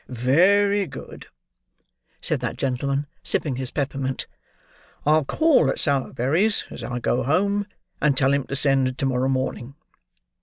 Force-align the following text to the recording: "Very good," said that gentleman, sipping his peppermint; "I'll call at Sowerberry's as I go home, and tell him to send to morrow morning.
"Very 0.07 0.87
good," 0.87 1.27
said 2.21 2.39
that 2.39 2.57
gentleman, 2.57 3.05
sipping 3.21 3.57
his 3.57 3.69
peppermint; 3.69 4.25
"I'll 5.05 5.23
call 5.23 5.69
at 5.69 5.77
Sowerberry's 5.79 6.65
as 6.71 6.83
I 6.83 6.97
go 6.97 7.21
home, 7.21 7.67
and 8.01 8.17
tell 8.17 8.33
him 8.33 8.45
to 8.45 8.55
send 8.55 8.97
to 8.97 9.05
morrow 9.05 9.29
morning. 9.29 9.75